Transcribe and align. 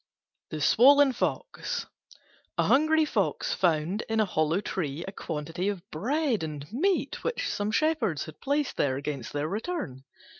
THE 0.49 0.61
SWOLLEN 0.61 1.13
FOX 1.13 1.85
A 2.57 2.63
hungry 2.63 3.05
Fox 3.05 3.53
found 3.53 4.01
in 4.09 4.19
a 4.19 4.25
hollow 4.25 4.59
tree 4.59 5.05
a 5.07 5.11
quantity 5.11 5.69
of 5.69 5.87
bread 5.91 6.41
and 6.41 6.65
meat, 6.73 7.23
which 7.23 7.47
some 7.47 7.69
shepherds 7.69 8.25
had 8.25 8.41
placed 8.41 8.77
there 8.77 8.97
against 8.97 9.31
their 9.31 9.47
return. 9.47 10.03